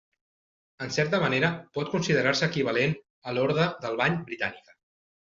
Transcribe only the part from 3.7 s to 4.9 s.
del Bany britànica.